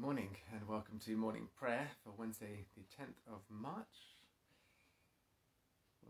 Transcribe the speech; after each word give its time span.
Good 0.00 0.06
morning 0.06 0.36
and 0.50 0.66
welcome 0.66 0.98
to 1.04 1.14
morning 1.14 1.48
prayer 1.58 1.90
for 2.02 2.14
Wednesday, 2.16 2.64
the 2.74 2.84
10th 2.84 3.20
of 3.30 3.40
March. 3.50 4.16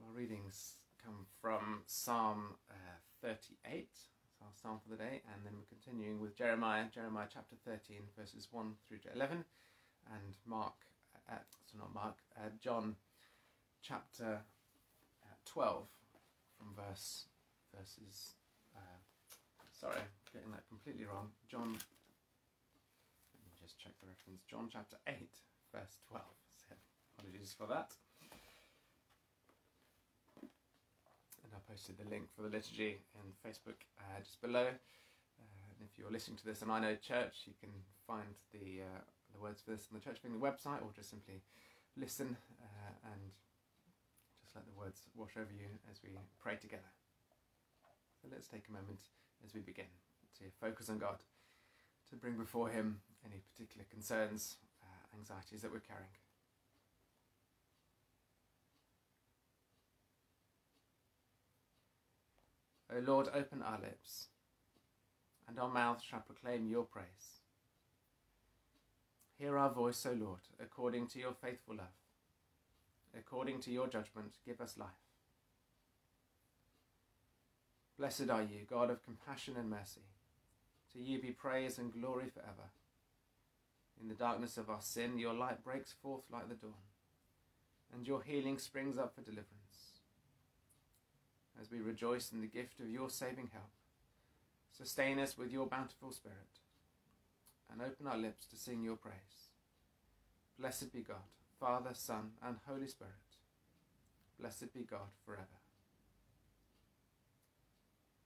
Our 0.07 0.13
readings 0.13 0.77
come 1.05 1.27
from 1.43 1.83
Psalm 1.87 2.55
uh, 2.71 2.75
38, 3.21 3.89
it's 3.91 4.07
our 4.41 4.47
psalm 4.63 4.79
for 4.81 4.91
the 4.91 4.97
day, 4.97 5.23
and 5.35 5.45
then 5.45 5.55
we're 5.57 5.77
continuing 5.77 6.21
with 6.21 6.37
Jeremiah, 6.37 6.85
Jeremiah 6.95 7.27
chapter 7.35 7.57
13, 7.67 7.97
verses 8.17 8.47
1 8.53 8.75
through 8.87 8.99
to 8.99 9.09
11, 9.13 9.45
and 10.15 10.35
Mark, 10.47 10.75
uh, 11.29 11.39
so 11.67 11.77
not 11.77 11.93
Mark, 11.93 12.19
uh, 12.37 12.51
John 12.63 12.95
chapter 13.83 14.39
uh, 15.25 15.35
12 15.47 15.83
from 16.57 16.69
verse 16.77 17.25
verses. 17.77 18.35
Uh, 18.73 19.01
sorry, 19.73 20.03
getting 20.33 20.53
that 20.53 20.63
completely 20.69 21.07
wrong. 21.07 21.31
John 21.51 21.77
check 23.81 23.97
the 24.01 24.09
reference. 24.13 24.45
John 24.45 24.69
chapter 24.69 25.01
8, 25.09 25.17
verse 25.73 25.97
12. 26.13 26.21
So 26.69 26.77
apologies 27.17 27.57
for 27.57 27.67
that. 27.73 27.97
And 30.41 31.51
I 31.57 31.61
posted 31.65 31.97
the 31.97 32.05
link 32.13 32.29
for 32.37 32.43
the 32.45 32.53
liturgy 32.53 33.01
in 33.17 33.33
Facebook 33.41 33.81
uh, 33.97 34.21
just 34.21 34.41
below. 34.45 34.69
Uh, 34.69 35.65
and 35.73 35.81
if 35.81 35.97
you're 35.97 36.13
listening 36.13 36.37
to 36.37 36.45
this 36.45 36.63
on 36.63 36.69
I 36.69 36.81
Know 36.81 36.95
Church, 37.01 37.49
you 37.49 37.57
can 37.57 37.73
find 38.07 38.37
the 38.53 38.85
uh, 38.85 39.01
the 39.33 39.41
words 39.41 39.63
for 39.65 39.71
this 39.73 39.89
on 39.89 39.97
the 39.97 40.05
Church 40.05 40.21
Family 40.21 40.39
website, 40.39 40.85
or 40.85 40.93
just 40.93 41.09
simply 41.09 41.41
listen 41.97 42.37
uh, 42.61 42.93
and 43.09 43.33
just 44.45 44.55
let 44.55 44.67
the 44.69 44.77
words 44.77 45.09
wash 45.17 45.41
over 45.41 45.53
you 45.57 45.73
as 45.91 46.05
we 46.05 46.11
pray 46.37 46.57
together. 46.61 46.93
So 48.21 48.29
let's 48.31 48.47
take 48.47 48.69
a 48.69 48.73
moment 48.73 49.01
as 49.41 49.55
we 49.55 49.61
begin 49.65 49.89
to 50.37 50.45
focus 50.61 50.91
on 50.91 50.99
God 50.99 51.25
to 52.11 52.17
bring 52.17 52.37
before 52.37 52.69
Him 52.69 53.01
any 53.25 53.41
particular 53.53 53.85
concerns, 53.91 54.57
uh, 54.83 55.17
anxieties 55.17 55.63
that 55.63 55.73
we're 55.73 55.81
carrying. 55.81 56.07
O 62.93 62.99
Lord, 62.99 63.29
open 63.33 63.63
our 63.63 63.79
lips, 63.81 64.27
and 65.49 65.59
our 65.59 65.69
mouths 65.69 66.03
shall 66.03 66.21
proclaim 66.21 66.67
your 66.67 66.85
praise. 66.85 67.41
Hear 69.39 69.57
our 69.57 69.71
voice, 69.71 70.05
O 70.07 70.13
Lord, 70.13 70.41
according 70.61 71.07
to 71.09 71.19
your 71.21 71.33
faithful 71.33 71.77
love. 71.77 71.87
According 73.17 73.61
to 73.61 73.71
your 73.71 73.87
judgment, 73.87 74.35
give 74.45 74.61
us 74.61 74.77
life. 74.77 74.89
Blessed 77.99 78.31
are 78.31 78.43
you, 78.43 78.67
God 78.69 78.91
of 78.91 79.05
compassion 79.05 79.55
and 79.57 79.71
mercy 79.71 80.03
to 80.93 80.99
you 80.99 81.21
be 81.21 81.31
praise 81.31 81.79
and 81.79 81.93
glory 81.93 82.27
forever. 82.33 82.71
In 84.01 84.09
the 84.09 84.15
darkness 84.15 84.57
of 84.57 84.71
our 84.71 84.81
sin, 84.81 85.19
your 85.19 85.35
light 85.35 85.63
breaks 85.63 85.93
forth 85.93 86.23
like 86.33 86.49
the 86.49 86.55
dawn, 86.55 86.73
and 87.93 88.07
your 88.07 88.23
healing 88.23 88.59
springs 88.59 88.97
up 88.97 89.15
for 89.15 89.21
deliverance. 89.21 90.01
As 91.61 91.71
we 91.71 91.81
rejoice 91.81 92.33
in 92.33 92.41
the 92.41 92.47
gift 92.47 92.81
of 92.81 92.89
your 92.89 93.11
saving 93.11 93.51
help, 93.53 93.71
sustain 94.73 95.19
us 95.19 95.37
with 95.37 95.53
your 95.53 95.67
bountiful 95.67 96.13
Spirit, 96.13 96.37
and 97.71 97.83
open 97.83 98.07
our 98.07 98.17
lips 98.17 98.47
to 98.47 98.57
sing 98.57 98.83
your 98.83 98.97
praise. 98.97 99.51
Blessed 100.59 100.93
be 100.93 101.01
God, 101.01 101.29
Father, 101.59 101.91
Son, 101.93 102.31
and 102.43 102.57
Holy 102.67 102.89
Spirit. 102.89 103.13
Blessed 104.39 104.73
be 104.73 104.81
God 104.81 105.11
forever. 105.27 105.45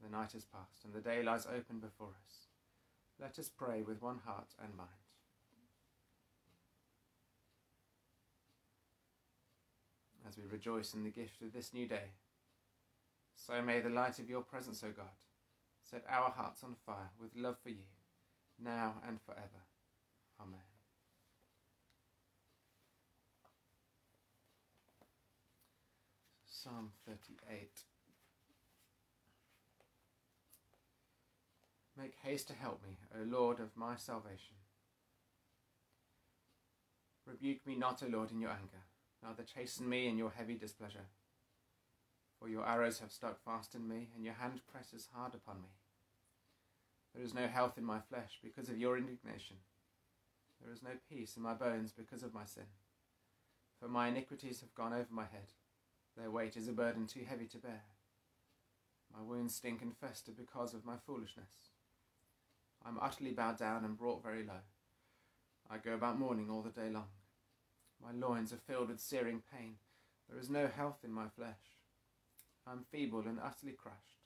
The 0.03 0.11
night 0.11 0.35
is 0.35 0.45
past, 0.45 0.85
and 0.85 0.93
the 0.95 1.01
day 1.01 1.23
lies 1.23 1.47
open 1.47 1.81
before 1.81 2.09
us. 2.09 2.47
Let 3.21 3.39
us 3.39 3.49
pray 3.49 3.83
with 3.83 4.03
one 4.03 4.21
heart 4.25 4.55
and 4.63 4.77
mind. 4.77 5.04
As 10.35 10.43
we 10.43 10.51
rejoice 10.51 10.95
in 10.95 11.05
the 11.05 11.11
gift 11.11 11.43
of 11.43 11.53
this 11.53 11.73
new 11.73 11.87
day, 11.87 12.11
so 13.37 13.63
may 13.63 13.81
the 13.81 13.89
light 13.89 14.19
of 14.19 14.29
your 14.29 14.41
presence, 14.41 14.83
O 14.83 14.89
God, 14.91 15.07
set 15.81 16.05
our 16.09 16.31
hearts 16.31 16.65
on 16.65 16.75
fire 16.85 17.11
with 17.21 17.31
love 17.37 17.57
for 17.63 17.69
you, 17.69 17.87
now 18.61 18.95
and 19.07 19.21
forever. 19.21 19.63
Amen. 20.41 20.59
Psalm 26.47 26.91
38. 27.07 27.69
Make 31.97 32.15
haste 32.25 32.49
to 32.49 32.55
help 32.55 32.83
me, 32.83 32.99
O 33.15 33.23
Lord 33.25 33.61
of 33.61 33.77
my 33.77 33.95
salvation. 33.97 34.57
Rebuke 37.25 37.65
me 37.67 37.77
not, 37.77 38.03
O 38.03 38.09
Lord, 38.09 38.33
in 38.33 38.41
your 38.41 38.51
anger, 38.51 38.83
neither 39.25 39.43
chasten 39.43 39.89
me 39.89 40.07
in 40.07 40.19
your 40.19 40.31
heavy 40.37 40.55
displeasure. 40.55 41.07
For 42.39 42.49
your 42.49 42.67
arrows 42.67 42.99
have 42.99 43.11
stuck 43.11 43.43
fast 43.43 43.75
in 43.75 43.89
me, 43.89 44.09
and 44.15 44.25
your 44.25 44.35
hand 44.35 44.61
presses 44.71 45.09
hard 45.15 45.35
upon 45.35 45.63
me. 45.63 45.71
There 47.15 47.25
is 47.25 47.33
no 47.33 47.47
health 47.47 47.79
in 47.79 47.85
my 47.85 48.01
flesh 48.01 48.39
because 48.43 48.69
of 48.69 48.79
your 48.79 48.99
indignation. 48.99 49.57
There 50.63 50.73
is 50.73 50.83
no 50.83 50.91
peace 51.09 51.37
in 51.37 51.43
my 51.43 51.55
bones 51.55 51.93
because 51.93 52.23
of 52.23 52.35
my 52.35 52.45
sin. 52.45 52.65
For 53.81 53.89
my 53.89 54.09
iniquities 54.09 54.61
have 54.61 54.75
gone 54.75 54.93
over 54.93 55.09
my 55.11 55.25
head. 55.25 55.53
Their 56.17 56.31
weight 56.31 56.57
is 56.57 56.69
a 56.69 56.73
burden 56.73 57.07
too 57.07 57.25
heavy 57.27 57.47
to 57.47 57.59
bear. 57.59 57.83
My 59.15 59.23
wounds 59.23 59.55
stink 59.55 59.81
and 59.83 59.97
fester 59.97 60.33
because 60.37 60.75
of 60.75 60.85
my 60.85 60.97
foolishness. 61.07 61.71
I 62.85 62.89
am 62.89 62.99
utterly 63.01 63.33
bowed 63.33 63.59
down 63.59 63.85
and 63.85 63.97
brought 63.97 64.23
very 64.23 64.45
low. 64.45 64.63
I 65.71 65.79
go 65.79 65.95
about 65.95 66.19
mourning 66.19 66.51
all 66.51 66.63
the 66.63 66.71
day 66.71 66.91
long. 66.91 67.09
My 68.03 68.13
loins 68.13 68.53
are 68.53 68.59
filled 68.67 68.89
with 68.89 69.01
searing 69.01 69.43
pain. 69.53 69.77
There 70.29 70.39
is 70.39 70.51
no 70.51 70.67
health 70.67 70.99
in 71.05 71.13
my 71.13 71.29
flesh. 71.29 71.79
I 72.67 72.73
am 72.73 72.85
feeble 72.91 73.21
and 73.27 73.39
utterly 73.39 73.73
crushed. 73.73 74.23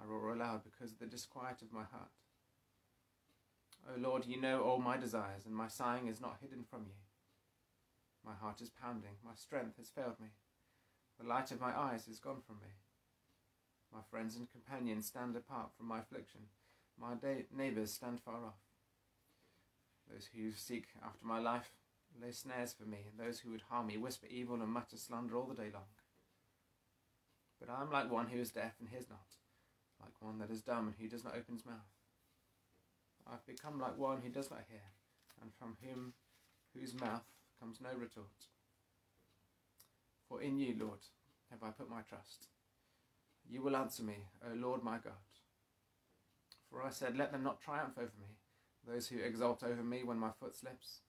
I 0.00 0.06
roar 0.06 0.32
aloud 0.32 0.62
because 0.64 0.92
of 0.92 0.98
the 0.98 1.06
disquiet 1.06 1.62
of 1.62 1.72
my 1.72 1.84
heart. 1.84 2.10
O 3.88 4.00
Lord, 4.00 4.26
you 4.26 4.40
know 4.40 4.62
all 4.62 4.78
my 4.78 4.96
desires, 4.96 5.44
and 5.44 5.54
my 5.54 5.68
sighing 5.68 6.08
is 6.08 6.20
not 6.20 6.38
hidden 6.40 6.64
from 6.68 6.84
you. 6.86 6.96
My 8.24 8.34
heart 8.34 8.62
is 8.62 8.70
pounding, 8.70 9.16
my 9.24 9.34
strength 9.34 9.76
has 9.76 9.90
failed 9.90 10.18
me. 10.20 10.28
The 11.20 11.28
light 11.28 11.50
of 11.50 11.60
my 11.60 11.78
eyes 11.78 12.08
is 12.08 12.18
gone 12.18 12.40
from 12.46 12.56
me. 12.56 12.72
My 13.92 14.00
friends 14.10 14.36
and 14.36 14.50
companions 14.50 15.06
stand 15.06 15.36
apart 15.36 15.70
from 15.76 15.86
my 15.86 15.98
affliction 15.98 16.46
my 17.00 17.14
neighbours 17.54 17.92
stand 17.92 18.20
far 18.20 18.36
off. 18.36 18.60
Those 20.10 20.28
who 20.34 20.52
seek 20.52 20.86
after 21.04 21.24
my 21.24 21.38
life 21.38 21.70
lay 22.22 22.32
snares 22.32 22.72
for 22.72 22.84
me, 22.84 22.98
and 23.10 23.18
those 23.18 23.40
who 23.40 23.50
would 23.50 23.62
harm 23.68 23.86
me 23.88 23.96
whisper 23.96 24.26
evil 24.30 24.60
and 24.60 24.68
mutter 24.68 24.96
slander 24.96 25.36
all 25.36 25.46
the 25.46 25.54
day 25.54 25.70
long. 25.72 25.90
But 27.60 27.70
I 27.70 27.82
am 27.82 27.90
like 27.90 28.10
one 28.10 28.28
who 28.28 28.40
is 28.40 28.50
deaf 28.50 28.74
and 28.80 28.88
hears 28.88 29.08
not, 29.08 29.26
like 30.00 30.20
one 30.20 30.38
that 30.38 30.50
is 30.50 30.62
dumb 30.62 30.86
and 30.88 30.94
who 30.98 31.08
does 31.08 31.24
not 31.24 31.36
open 31.36 31.54
his 31.54 31.66
mouth. 31.66 31.94
I 33.26 33.32
have 33.32 33.46
become 33.46 33.80
like 33.80 33.96
one 33.96 34.20
who 34.22 34.28
does 34.28 34.50
not 34.50 34.64
hear, 34.68 34.92
and 35.40 35.50
from 35.58 35.76
whom 35.82 36.12
whose 36.74 36.94
mouth 36.94 37.24
comes 37.60 37.80
no 37.80 37.90
retort. 37.98 38.48
For 40.28 40.42
in 40.42 40.58
you, 40.58 40.74
Lord, 40.78 41.00
have 41.50 41.62
I 41.62 41.70
put 41.70 41.88
my 41.88 42.02
trust. 42.02 42.48
You 43.48 43.62
will 43.62 43.76
answer 43.76 44.02
me, 44.02 44.26
O 44.44 44.54
Lord 44.54 44.82
my 44.82 44.98
God. 44.98 45.12
For 46.70 46.82
I 46.82 46.90
said, 46.90 47.16
Let 47.16 47.32
them 47.32 47.42
not 47.42 47.60
triumph 47.60 47.94
over 47.96 48.12
me, 48.20 48.36
those 48.86 49.08
who 49.08 49.18
exult 49.18 49.62
over 49.62 49.82
me 49.82 50.02
when 50.02 50.18
my 50.18 50.30
foot 50.40 50.56
slips. 50.56 51.00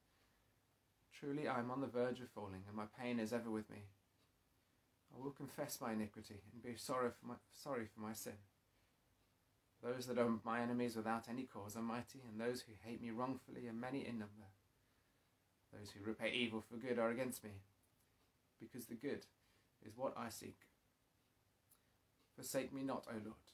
Truly 1.25 1.47
I 1.47 1.57
am 1.57 1.71
on 1.71 1.81
the 1.81 1.87
verge 1.87 2.19
of 2.19 2.29
falling, 2.29 2.61
and 2.67 2.77
my 2.77 2.85
pain 2.99 3.19
is 3.19 3.33
ever 3.33 3.49
with 3.49 3.67
me. 3.71 3.85
I 5.11 5.19
will 5.19 5.31
confess 5.31 5.81
my 5.81 5.93
iniquity 5.93 6.35
and 6.53 6.61
be 6.61 6.77
sorry 6.77 7.09
for 7.09 7.25
my, 7.25 7.33
sorry 7.51 7.87
for 7.91 7.99
my 7.99 8.13
sin. 8.13 8.37
Those 9.81 10.05
that 10.05 10.19
are 10.19 10.29
my 10.43 10.61
enemies 10.61 10.95
without 10.95 11.23
any 11.27 11.43
cause 11.43 11.75
are 11.75 11.81
mighty, 11.81 12.21
and 12.29 12.39
those 12.39 12.61
who 12.61 12.73
hate 12.87 13.01
me 13.01 13.09
wrongfully 13.09 13.67
are 13.67 13.73
many 13.73 14.05
in 14.05 14.19
number. 14.19 14.51
Those 15.73 15.89
who 15.89 16.05
repay 16.05 16.31
evil 16.31 16.61
for 16.61 16.77
good 16.77 16.99
are 16.99 17.09
against 17.09 17.43
me, 17.43 17.51
because 18.59 18.85
the 18.85 18.93
good 18.93 19.25
is 19.83 19.97
what 19.97 20.13
I 20.15 20.29
seek. 20.29 20.59
Forsake 22.35 22.71
me 22.71 22.83
not, 22.83 23.05
O 23.09 23.13
Lord. 23.13 23.47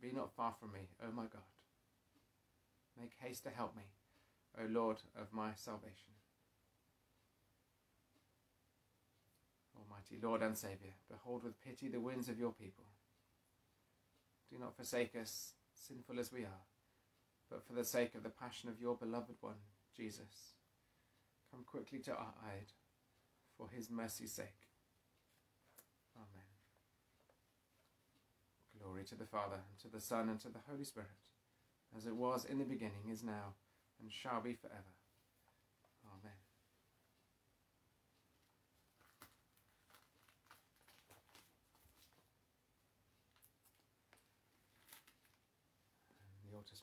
Be 0.00 0.10
not 0.10 0.32
far 0.32 0.54
from 0.58 0.72
me, 0.72 0.88
O 1.06 1.12
my 1.12 1.24
God. 1.24 1.42
Make 2.98 3.12
haste 3.20 3.44
to 3.44 3.50
help 3.50 3.76
me, 3.76 3.82
O 4.58 4.64
Lord 4.66 5.02
of 5.20 5.34
my 5.34 5.50
salvation. 5.54 6.14
Almighty 10.00 10.26
Lord 10.26 10.42
and 10.42 10.56
Saviour, 10.56 10.94
behold 11.10 11.44
with 11.44 11.60
pity 11.60 11.88
the 11.88 12.00
wounds 12.00 12.28
of 12.28 12.38
your 12.38 12.52
people. 12.52 12.84
Do 14.50 14.58
not 14.58 14.74
forsake 14.74 15.14
us, 15.14 15.52
sinful 15.74 16.18
as 16.18 16.32
we 16.32 16.40
are, 16.40 16.64
but 17.50 17.66
for 17.66 17.74
the 17.74 17.84
sake 17.84 18.14
of 18.14 18.22
the 18.22 18.30
passion 18.30 18.70
of 18.70 18.80
your 18.80 18.94
beloved 18.94 19.36
one, 19.40 19.60
Jesus, 19.94 20.54
come 21.50 21.64
quickly 21.64 21.98
to 22.00 22.12
our 22.12 22.32
aid, 22.56 22.68
for 23.58 23.68
his 23.68 23.90
mercy's 23.90 24.32
sake. 24.32 24.68
Amen. 26.16 26.48
Glory 28.78 29.04
to 29.04 29.14
the 29.14 29.26
Father, 29.26 29.56
and 29.68 29.78
to 29.80 29.88
the 29.88 30.00
Son, 30.00 30.30
and 30.30 30.40
to 30.40 30.48
the 30.48 30.60
Holy 30.70 30.84
Spirit, 30.84 31.08
as 31.96 32.06
it 32.06 32.16
was 32.16 32.46
in 32.46 32.58
the 32.58 32.64
beginning, 32.64 33.10
is 33.12 33.22
now, 33.22 33.54
and 34.00 34.10
shall 34.10 34.40
be 34.40 34.54
forever. 34.54 34.94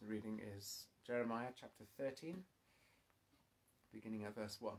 Reading 0.05 0.39
is 0.57 0.85
Jeremiah 1.05 1.49
chapter 1.59 1.83
13, 1.97 2.43
beginning 3.91 4.25
at 4.25 4.35
verse 4.35 4.57
1. 4.59 4.73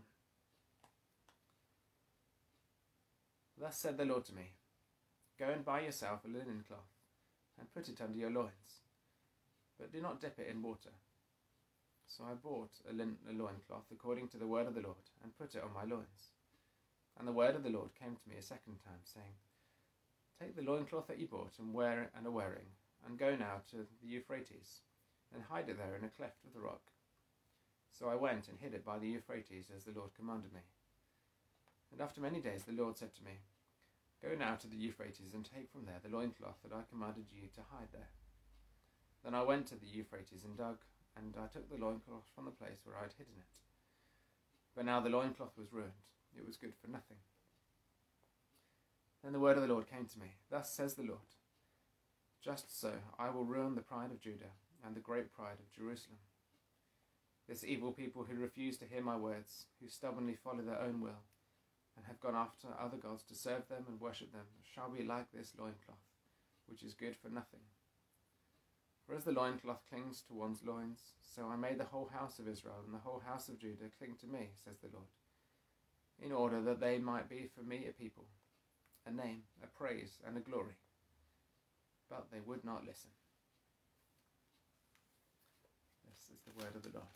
Thus 3.61 3.76
said 3.76 3.99
the 3.99 4.05
Lord 4.05 4.25
to 4.26 4.35
me 4.35 4.53
Go 5.38 5.49
and 5.50 5.65
buy 5.65 5.81
yourself 5.81 6.20
a 6.25 6.29
linen 6.29 6.65
cloth, 6.67 6.94
and 7.59 7.73
put 7.75 7.88
it 7.88 8.00
under 8.00 8.17
your 8.17 8.31
loins, 8.31 8.82
but 9.79 9.93
do 9.93 10.00
not 10.00 10.20
dip 10.20 10.38
it 10.38 10.49
in 10.50 10.62
water. 10.62 10.94
So 12.06 12.25
I 12.25 12.35
bought 12.35 12.71
a, 12.88 12.93
lin- 12.93 13.19
a 13.29 13.32
loincloth 13.32 13.91
according 13.93 14.29
to 14.29 14.38
the 14.38 14.47
word 14.47 14.69
of 14.69 14.75
the 14.75 14.82
Lord, 14.82 15.11
and 15.23 15.37
put 15.37 15.56
it 15.56 15.62
on 15.62 15.75
my 15.75 15.82
loins. 15.82 16.31
And 17.19 17.26
the 17.26 17.32
word 17.32 17.56
of 17.56 17.64
the 17.64 17.71
Lord 17.71 17.91
came 17.99 18.14
to 18.14 18.29
me 18.29 18.37
a 18.38 18.43
second 18.43 18.79
time, 18.85 19.03
saying, 19.03 19.37
Take 20.41 20.55
the 20.55 20.62
loincloth 20.62 21.09
that 21.09 21.19
you 21.19 21.26
bought 21.26 21.59
and 21.59 21.75
wear 21.75 22.03
it 22.03 22.11
and 22.17 22.26
are 22.26 22.31
wearing, 22.31 22.71
and 23.05 23.19
go 23.19 23.35
now 23.35 23.62
to 23.73 23.79
the 24.00 24.09
Euphrates, 24.09 24.82
and 25.34 25.42
hide 25.44 25.69
it 25.69 25.78
there 25.78 25.96
in 25.96 26.04
a 26.04 26.08
cleft 26.08 26.44
of 26.44 26.54
the 26.54 26.60
rock. 26.60 26.82
So 27.92 28.08
I 28.08 28.14
went 28.14 28.48
and 28.48 28.58
hid 28.58 28.75
it 28.75 28.84
by 28.84 28.98
the 28.98 29.08
Euphrates, 29.08 29.70
as 29.75 29.84
the 29.84 29.92
Lord 29.92 30.10
commanded 30.16 30.52
me. 30.52 30.60
And 31.92 32.00
after 32.00 32.20
many 32.20 32.40
days 32.40 32.64
the 32.64 32.72
Lord 32.76 32.96
said 32.96 33.14
to 33.16 33.25
me, 33.25 33.42
Go 34.22 34.34
now 34.34 34.56
to 34.56 34.66
the 34.66 34.76
Euphrates, 34.76 35.34
and 35.34 35.44
take 35.44 35.70
from 35.70 35.86
there 35.86 36.00
the 36.02 36.14
loincloth 36.14 36.62
that 36.62 36.75
I 36.75 36.82
commanded 36.90 37.26
you 37.30 37.48
to 37.54 37.70
hide 37.70 37.88
there. 37.92 38.10
Then 39.25 39.34
I 39.34 39.42
went 39.42 39.66
to 39.69 39.76
the 39.76 39.86
Euphrates 39.86 40.44
and 40.44 40.56
dug, 40.56 40.78
and 41.16 41.34
I 41.38 41.46
took 41.46 41.70
the 41.70 41.82
loincloth 41.82 42.26
from 42.34 42.44
the 42.44 42.50
place 42.50 42.82
where 42.84 42.96
I 42.96 43.02
had 43.02 43.14
hidden 43.19 43.34
it. 43.38 43.54
But 44.75 44.86
now 44.86 45.00
the 45.00 45.10
loincloth 45.10 45.56
was 45.58 45.72
ruined, 45.72 46.06
it 46.36 46.46
was 46.46 46.56
good 46.56 46.75
for 46.80 46.90
nothing. 46.90 47.19
Then 49.22 49.32
the 49.32 49.40
word 49.40 49.56
of 49.56 49.62
the 49.66 49.72
Lord 49.72 49.90
came 49.90 50.06
to 50.06 50.19
me 50.19 50.36
Thus 50.50 50.70
says 50.70 50.94
the 50.94 51.02
Lord 51.02 51.34
Just 52.40 52.80
so 52.80 52.92
I 53.19 53.30
will 53.30 53.44
ruin 53.44 53.75
the 53.75 53.82
pride 53.82 54.10
of 54.12 54.20
Judah 54.20 54.54
and 54.84 54.94
the 54.94 55.00
great 55.00 55.32
pride 55.32 55.58
of 55.60 55.72
Jerusalem. 55.72 56.19
This 57.48 57.64
evil 57.64 57.92
people 57.92 58.26
who 58.28 58.36
refuse 58.36 58.76
to 58.78 58.84
hear 58.84 59.02
my 59.02 59.16
words, 59.16 59.66
who 59.80 59.88
stubbornly 59.88 60.34
follow 60.34 60.62
their 60.62 60.80
own 60.80 61.00
will, 61.00 61.25
and 61.96 62.06
have 62.06 62.20
gone 62.20 62.36
after 62.36 62.69
other 62.78 62.96
gods 62.96 63.25
to 63.25 63.34
serve 63.34 63.66
them 63.69 63.84
and 63.88 64.00
worship 64.00 64.32
them, 64.32 64.46
shall 64.62 64.90
be 64.90 65.02
like 65.02 65.32
this 65.32 65.52
loincloth, 65.58 66.04
which 66.66 66.82
is 66.82 66.94
good 66.94 67.16
for 67.16 67.28
nothing. 67.28 67.60
For 69.06 69.16
as 69.16 69.25
the 69.25 69.32
loincloth 69.32 69.80
clings 69.88 70.22
to 70.28 70.34
one's 70.34 70.62
loins, 70.62 71.14
so 71.22 71.48
I 71.48 71.56
made 71.56 71.78
the 71.78 71.84
whole 71.84 72.10
house 72.12 72.38
of 72.38 72.46
Israel 72.46 72.82
and 72.84 72.94
the 72.94 72.98
whole 72.98 73.22
house 73.26 73.48
of 73.48 73.58
Judah 73.58 73.90
cling 73.98 74.16
to 74.20 74.26
me, 74.26 74.50
says 74.62 74.76
the 74.82 74.90
Lord, 74.92 75.08
in 76.20 76.30
order 76.30 76.60
that 76.60 76.80
they 76.80 76.98
might 76.98 77.28
be 77.28 77.48
for 77.56 77.62
me 77.62 77.86
a 77.88 77.92
people, 77.92 78.26
a 79.06 79.10
name, 79.10 79.44
a 79.62 79.66
praise, 79.66 80.19
and 80.26 80.36
a 80.36 80.40
glory. 80.40 80.76
But 82.10 82.26
they 82.30 82.40
would 82.44 82.64
not 82.64 82.84
listen. 82.86 83.10
Is 86.32 86.40
the 86.46 86.62
word 86.62 86.76
of 86.76 86.82
the 86.82 86.90
Lord. 86.94 87.06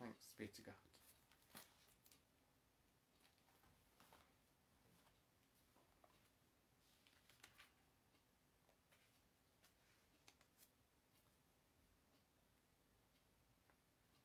Thanks 0.00 0.28
be 0.38 0.46
to 0.46 0.62
God. 0.62 0.74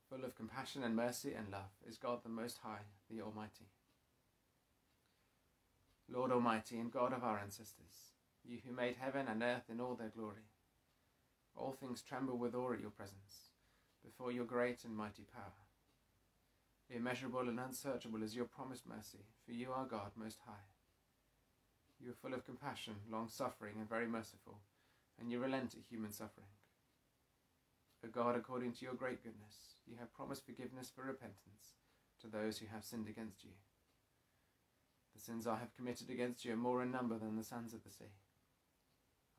Full 0.09 0.25
of 0.25 0.35
compassion 0.35 0.83
and 0.83 0.95
mercy 0.95 1.33
and 1.33 1.51
love 1.51 1.71
is 1.89 1.97
God 1.97 2.19
the 2.23 2.29
Most 2.29 2.59
High, 2.63 2.85
the 3.09 3.21
Almighty. 3.21 3.65
Lord 6.07 6.31
Almighty 6.31 6.77
and 6.77 6.91
God 6.91 7.13
of 7.13 7.23
our 7.23 7.39
ancestors, 7.39 8.11
you 8.43 8.59
who 8.63 8.75
made 8.75 8.97
heaven 8.99 9.25
and 9.27 9.41
earth 9.41 9.71
in 9.71 9.81
all 9.81 9.95
their 9.95 10.11
glory, 10.15 10.45
all 11.55 11.71
things 11.71 12.03
tremble 12.03 12.37
with 12.37 12.53
awe 12.53 12.73
at 12.73 12.81
your 12.81 12.91
presence, 12.91 13.52
before 14.03 14.31
your 14.31 14.45
great 14.45 14.83
and 14.83 14.95
mighty 14.95 15.23
power. 15.33 15.63
Immeasurable 16.89 17.47
and 17.47 17.59
unsearchable 17.59 18.21
is 18.21 18.35
your 18.35 18.45
promised 18.45 18.85
mercy, 18.87 19.25
for 19.45 19.53
you 19.53 19.71
are 19.71 19.85
God 19.85 20.11
Most 20.15 20.39
High. 20.45 20.67
You 21.99 22.11
are 22.11 22.21
full 22.21 22.33
of 22.33 22.45
compassion, 22.45 22.95
long 23.09 23.29
suffering, 23.29 23.75
and 23.79 23.87
very 23.87 24.07
merciful, 24.07 24.59
and 25.19 25.31
you 25.31 25.39
relent 25.39 25.73
at 25.73 25.89
human 25.89 26.11
suffering. 26.11 26.47
O 28.05 28.09
God, 28.09 28.35
according 28.35 28.73
to 28.73 28.85
your 28.85 28.93
great 28.93 29.23
goodness, 29.23 29.77
you 29.87 29.95
have 29.99 30.13
promised 30.13 30.45
forgiveness 30.45 30.91
for 30.93 31.03
repentance 31.03 31.79
to 32.21 32.27
those 32.27 32.57
who 32.57 32.65
have 32.67 32.83
sinned 32.83 33.07
against 33.07 33.43
you. 33.43 33.51
The 35.15 35.21
sins 35.21 35.47
I 35.47 35.57
have 35.59 35.75
committed 35.75 36.09
against 36.09 36.43
you 36.43 36.53
are 36.53 36.57
more 36.57 36.83
in 36.83 36.91
number 36.91 37.17
than 37.17 37.37
the 37.37 37.43
sands 37.43 37.73
of 37.73 37.83
the 37.83 37.91
sea. 37.91 38.11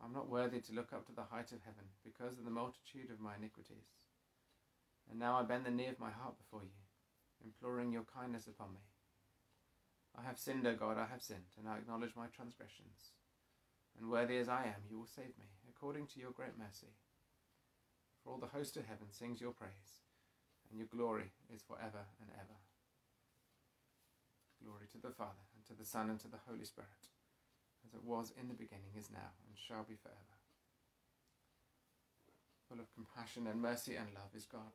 I 0.01 0.07
am 0.07 0.13
not 0.13 0.31
worthy 0.31 0.61
to 0.61 0.75
look 0.75 0.93
up 0.93 1.07
to 1.07 1.13
the 1.13 1.29
height 1.31 1.53
of 1.53 1.63
heaven 1.65 1.85
because 2.03 2.39
of 2.39 2.45
the 2.45 2.51
multitude 2.51 3.11
of 3.11 3.21
my 3.21 3.37
iniquities. 3.37 4.04
And 5.11 5.19
now 5.19 5.39
I 5.39 5.43
bend 5.43 5.67
the 5.67 5.71
knee 5.71 5.89
of 5.89 6.01
my 6.01 6.11
heart 6.11 6.39
before 6.39 6.63
you, 6.63 6.77
imploring 7.45 7.93
your 7.93 8.05
kindness 8.05 8.47
upon 8.47 8.73
me. 8.73 8.81
I 10.17 10.23
have 10.23 10.39
sinned, 10.39 10.67
O 10.67 10.75
God, 10.75 10.97
I 10.97 11.07
have 11.07 11.23
sinned, 11.23 11.59
and 11.59 11.69
I 11.69 11.79
acknowledge 11.79 12.17
my 12.17 12.27
transgressions. 12.27 13.13
And 13.99 14.11
worthy 14.11 14.39
as 14.39 14.49
I 14.49 14.65
am, 14.65 14.87
you 14.91 14.99
will 14.99 15.11
save 15.11 15.39
me, 15.39 15.51
according 15.69 16.07
to 16.09 16.21
your 16.21 16.31
great 16.31 16.59
mercy. 16.59 16.95
For 18.23 18.33
all 18.33 18.39
the 18.39 18.55
host 18.55 18.77
of 18.77 18.87
heaven 18.87 19.11
sings 19.11 19.41
your 19.41 19.53
praise, 19.53 20.03
and 20.71 20.79
your 20.79 20.89
glory 20.89 21.31
is 21.55 21.63
for 21.63 21.77
ever 21.79 22.07
and 22.21 22.31
ever. 22.35 22.59
Glory 24.63 24.87
to 24.93 24.99
the 24.99 25.13
Father, 25.13 25.45
and 25.55 25.67
to 25.67 25.75
the 25.75 25.85
Son, 25.87 26.11
and 26.11 26.19
to 26.21 26.29
the 26.29 26.43
Holy 26.49 26.65
Spirit, 26.65 27.11
as 27.85 27.93
it 27.93 28.03
was 28.03 28.33
in 28.41 28.49
the 28.49 28.55
beginning, 28.55 28.97
is 28.97 29.11
now, 29.11 29.37
and 29.47 29.59
shall 29.59 29.85
be 29.85 29.95
forever. 30.01 30.39
Full 32.69 32.81
of 32.81 32.95
compassion 32.95 33.47
and 33.47 33.61
mercy 33.61 33.95
and 33.95 34.09
love 34.15 34.33
is 34.35 34.47
God, 34.47 34.73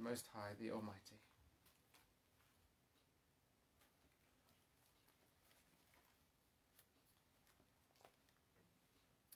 the 0.00 0.08
Most 0.08 0.26
High, 0.34 0.50
the 0.60 0.70
Almighty. 0.70 1.18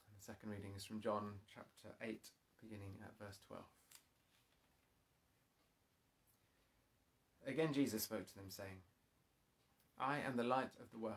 And 0.07 0.19
the 0.19 0.23
second 0.23 0.51
reading 0.51 0.73
is 0.77 0.85
from 0.85 1.01
John 1.01 1.41
chapter 1.53 1.95
8, 2.03 2.21
beginning 2.63 2.95
at 3.03 3.19
verse 3.19 3.39
12. 3.47 3.63
Again, 7.47 7.75
Jesus 7.75 8.05
spoke 8.05 8.27
to 8.27 8.35
them, 8.35 8.49
saying, 8.49 8.81
I 9.99 10.19
am 10.27 10.37
the 10.37 10.45
light 10.45 10.73
of 10.81 10.91
the 10.93 10.99
world. 10.99 11.17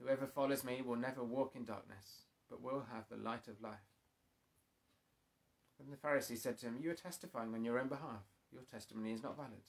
Whoever 0.00 0.26
follows 0.26 0.64
me 0.64 0.82
will 0.84 0.96
never 0.96 1.22
walk 1.22 1.52
in 1.54 1.64
darkness, 1.64 2.24
but 2.50 2.60
will 2.60 2.86
have 2.92 3.04
the 3.08 3.16
light 3.16 3.46
of 3.46 3.62
life. 3.62 3.93
Then 5.78 5.90
the 5.90 5.96
Pharisee 5.96 6.38
said 6.38 6.58
to 6.58 6.66
him, 6.66 6.78
You 6.80 6.90
are 6.90 6.94
testifying 6.94 7.54
on 7.54 7.64
your 7.64 7.78
own 7.78 7.88
behalf. 7.88 8.22
Your 8.52 8.62
testimony 8.62 9.12
is 9.12 9.22
not 9.22 9.36
valid. 9.36 9.68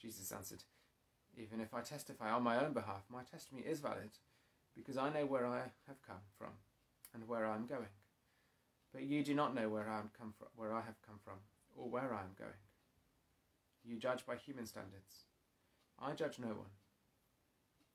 Jesus 0.00 0.32
answered, 0.32 0.64
Even 1.36 1.60
if 1.60 1.74
I 1.74 1.80
testify 1.80 2.30
on 2.30 2.42
my 2.42 2.64
own 2.64 2.72
behalf, 2.72 3.04
my 3.10 3.22
testimony 3.22 3.66
is 3.66 3.80
valid, 3.80 4.10
because 4.74 4.96
I 4.96 5.10
know 5.10 5.26
where 5.26 5.46
I 5.46 5.58
have 5.86 6.02
come 6.06 6.22
from 6.38 6.52
and 7.12 7.28
where 7.28 7.46
I 7.46 7.54
am 7.54 7.66
going. 7.66 7.94
But 8.92 9.02
you 9.02 9.22
do 9.22 9.34
not 9.34 9.54
know 9.54 9.68
where 9.68 9.88
I, 9.88 9.98
am 9.98 10.10
come 10.16 10.32
from, 10.38 10.48
where 10.56 10.72
I 10.72 10.80
have 10.80 11.02
come 11.06 11.18
from 11.24 11.38
or 11.76 11.88
where 11.88 12.14
I 12.14 12.20
am 12.20 12.36
going. 12.38 12.52
You 13.84 13.96
judge 13.98 14.24
by 14.24 14.36
human 14.36 14.66
standards. 14.66 15.26
I 16.00 16.12
judge 16.12 16.38
no 16.38 16.48
one. 16.48 16.72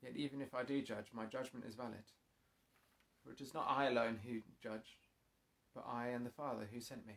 Yet 0.02 0.16
even 0.16 0.42
if 0.42 0.54
I 0.54 0.64
do 0.64 0.82
judge, 0.82 1.08
my 1.14 1.26
judgment 1.26 1.66
is 1.66 1.76
valid. 1.76 2.12
For 3.24 3.32
it 3.32 3.42
is 3.42 3.54
not 3.54 3.68
I 3.70 3.88
alone 3.88 4.20
who 4.26 4.40
judge, 4.62 4.98
but 5.80 5.92
I 5.92 6.08
and 6.08 6.26
the 6.26 6.32
Father 6.32 6.68
who 6.72 6.82
sent 6.82 7.08
me. 7.08 7.14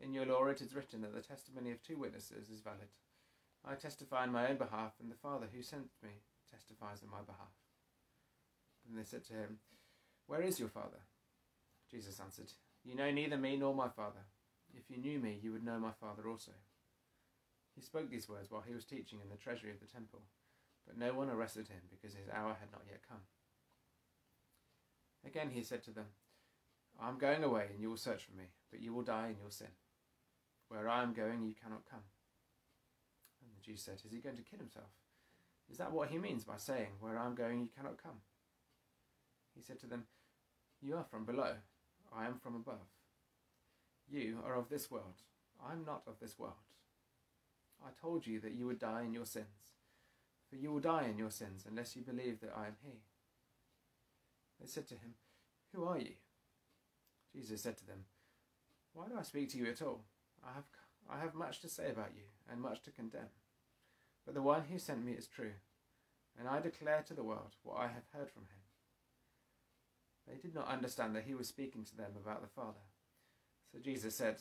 In 0.00 0.12
your 0.12 0.26
law 0.26 0.46
it 0.46 0.60
is 0.60 0.74
written 0.74 1.02
that 1.02 1.14
the 1.14 1.20
testimony 1.20 1.70
of 1.72 1.82
two 1.82 1.98
witnesses 1.98 2.48
is 2.48 2.60
valid. 2.60 2.88
I 3.66 3.74
testify 3.74 4.22
on 4.22 4.32
my 4.32 4.48
own 4.48 4.56
behalf, 4.56 4.92
and 5.00 5.10
the 5.10 5.16
Father 5.16 5.46
who 5.52 5.62
sent 5.62 5.88
me 6.02 6.10
testifies 6.50 7.02
on 7.02 7.10
my 7.10 7.22
behalf. 7.24 7.52
Then 8.84 8.96
they 8.96 9.04
said 9.04 9.24
to 9.26 9.32
him, 9.32 9.58
Where 10.26 10.42
is 10.42 10.60
your 10.60 10.68
Father? 10.68 11.04
Jesus 11.90 12.20
answered, 12.20 12.52
You 12.84 12.94
know 12.94 13.10
neither 13.10 13.36
me 13.36 13.56
nor 13.56 13.74
my 13.74 13.88
Father. 13.88 14.24
If 14.74 14.90
you 14.90 14.98
knew 14.98 15.18
me, 15.18 15.38
you 15.42 15.52
would 15.52 15.64
know 15.64 15.78
my 15.78 15.92
Father 16.00 16.28
also. 16.28 16.52
He 17.74 17.80
spoke 17.80 18.10
these 18.10 18.28
words 18.28 18.50
while 18.50 18.64
he 18.66 18.74
was 18.74 18.84
teaching 18.84 19.20
in 19.22 19.30
the 19.30 19.36
treasury 19.36 19.70
of 19.70 19.80
the 19.80 19.86
temple, 19.86 20.22
but 20.86 20.98
no 20.98 21.14
one 21.14 21.30
arrested 21.30 21.68
him 21.68 21.80
because 21.90 22.16
his 22.16 22.28
hour 22.32 22.56
had 22.60 22.70
not 22.72 22.82
yet 22.88 23.00
come. 23.08 23.22
Again 25.26 25.50
he 25.50 25.62
said 25.62 25.82
to 25.84 25.90
them, 25.90 26.06
I 27.00 27.08
am 27.08 27.18
going 27.18 27.42
away, 27.42 27.66
and 27.72 27.80
you 27.80 27.90
will 27.90 27.96
search 27.96 28.24
for 28.24 28.36
me, 28.36 28.44
but 28.70 28.80
you 28.80 28.92
will 28.92 29.02
die 29.02 29.28
in 29.28 29.38
your 29.40 29.50
sin. 29.50 29.68
Where 30.68 30.88
I 30.88 31.02
am 31.02 31.12
going, 31.12 31.42
you 31.42 31.54
cannot 31.54 31.88
come. 31.90 32.04
And 33.42 33.50
the 33.54 33.64
Jews 33.64 33.82
said, 33.82 34.00
Is 34.04 34.12
he 34.12 34.18
going 34.18 34.36
to 34.36 34.42
kill 34.42 34.58
himself? 34.58 34.86
Is 35.70 35.78
that 35.78 35.92
what 35.92 36.08
he 36.08 36.18
means 36.18 36.44
by 36.44 36.56
saying, 36.56 36.88
Where 37.00 37.18
I 37.18 37.26
am 37.26 37.34
going, 37.34 37.60
you 37.60 37.68
cannot 37.76 38.02
come? 38.02 38.20
He 39.54 39.62
said 39.62 39.78
to 39.80 39.86
them, 39.86 40.04
You 40.80 40.96
are 40.96 41.06
from 41.10 41.24
below, 41.24 41.54
I 42.14 42.26
am 42.26 42.38
from 42.38 42.54
above. 42.54 42.88
You 44.08 44.38
are 44.44 44.56
of 44.56 44.68
this 44.68 44.90
world, 44.90 45.22
I 45.64 45.72
am 45.72 45.84
not 45.84 46.02
of 46.06 46.18
this 46.20 46.38
world. 46.38 46.54
I 47.84 47.90
told 48.00 48.26
you 48.26 48.40
that 48.40 48.54
you 48.54 48.66
would 48.66 48.78
die 48.78 49.02
in 49.02 49.12
your 49.12 49.26
sins, 49.26 49.46
for 50.48 50.56
you 50.56 50.72
will 50.72 50.80
die 50.80 51.06
in 51.10 51.18
your 51.18 51.30
sins 51.30 51.64
unless 51.68 51.96
you 51.96 52.02
believe 52.02 52.40
that 52.40 52.54
I 52.56 52.66
am 52.66 52.76
He. 52.82 53.00
They 54.60 54.66
said 54.66 54.86
to 54.88 54.94
him, 54.94 55.14
Who 55.74 55.84
are 55.84 55.98
you? 55.98 56.14
Jesus 57.34 57.62
said 57.62 57.76
to 57.78 57.86
them, 57.86 58.04
Why 58.92 59.08
do 59.08 59.18
I 59.18 59.22
speak 59.22 59.50
to 59.50 59.58
you 59.58 59.66
at 59.66 59.82
all? 59.82 60.04
I 60.44 60.54
have, 60.54 60.64
I 61.10 61.20
have 61.20 61.34
much 61.34 61.60
to 61.60 61.68
say 61.68 61.90
about 61.90 62.12
you, 62.14 62.22
and 62.50 62.60
much 62.60 62.82
to 62.82 62.90
condemn. 62.90 63.32
But 64.24 64.34
the 64.34 64.42
one 64.42 64.62
who 64.70 64.78
sent 64.78 65.04
me 65.04 65.12
is 65.12 65.26
true, 65.26 65.52
and 66.38 66.48
I 66.48 66.60
declare 66.60 67.02
to 67.06 67.14
the 67.14 67.24
world 67.24 67.56
what 67.62 67.78
I 67.78 67.88
have 67.88 68.06
heard 68.12 68.30
from 68.30 68.42
him. 68.42 68.62
They 70.26 70.36
did 70.36 70.54
not 70.54 70.68
understand 70.68 71.14
that 71.14 71.24
he 71.24 71.34
was 71.34 71.48
speaking 71.48 71.84
to 71.84 71.96
them 71.96 72.12
about 72.16 72.40
the 72.40 72.48
Father. 72.48 72.80
So 73.72 73.78
Jesus 73.78 74.14
said, 74.14 74.36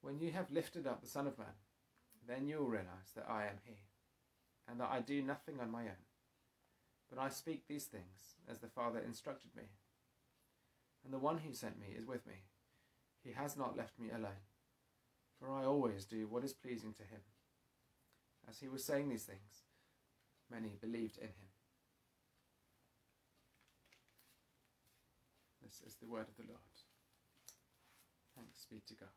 When 0.00 0.18
you 0.18 0.32
have 0.32 0.50
lifted 0.50 0.86
up 0.86 1.02
the 1.02 1.08
Son 1.08 1.26
of 1.26 1.38
Man, 1.38 1.58
then 2.26 2.46
you 2.46 2.58
will 2.58 2.66
realize 2.66 3.12
that 3.14 3.28
I 3.28 3.44
am 3.44 3.58
he, 3.64 3.76
and 4.68 4.80
that 4.80 4.90
I 4.90 5.00
do 5.00 5.22
nothing 5.22 5.60
on 5.60 5.70
my 5.70 5.82
own. 5.82 6.04
But 7.08 7.20
I 7.20 7.28
speak 7.28 7.66
these 7.66 7.84
things 7.84 8.36
as 8.48 8.58
the 8.58 8.68
Father 8.68 9.00
instructed 9.00 9.50
me. 9.56 9.64
And 11.04 11.12
the 11.12 11.18
one 11.18 11.38
who 11.38 11.52
sent 11.54 11.80
me 11.80 11.88
is 11.96 12.06
with 12.06 12.26
me. 12.26 12.44
He 13.22 13.32
has 13.32 13.56
not 13.56 13.76
left 13.76 13.98
me 13.98 14.10
alone, 14.10 14.44
for 15.38 15.50
I 15.50 15.64
always 15.64 16.04
do 16.04 16.26
what 16.26 16.44
is 16.44 16.52
pleasing 16.52 16.92
to 16.94 17.02
him. 17.02 17.20
As 18.48 18.60
he 18.60 18.68
was 18.68 18.84
saying 18.84 19.08
these 19.08 19.24
things, 19.24 19.64
many 20.50 20.76
believed 20.80 21.18
in 21.18 21.28
him. 21.28 21.50
This 25.62 25.82
is 25.86 25.96
the 25.96 26.06
word 26.06 26.26
of 26.28 26.36
the 26.36 26.48
Lord. 26.48 26.60
Thanks 28.34 28.66
be 28.70 28.82
to 28.88 28.94
God. 28.94 29.08